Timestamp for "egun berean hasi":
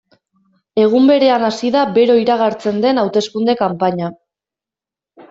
0.83-1.69